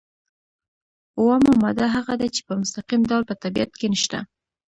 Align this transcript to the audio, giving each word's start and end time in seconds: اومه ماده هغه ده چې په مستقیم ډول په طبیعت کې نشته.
اومه 1.19 1.51
ماده 1.63 1.85
هغه 1.95 2.13
ده 2.21 2.27
چې 2.35 2.41
په 2.47 2.53
مستقیم 2.61 3.01
ډول 3.09 3.23
په 3.29 3.35
طبیعت 3.43 3.71
کې 3.79 3.87
نشته. 3.93 4.19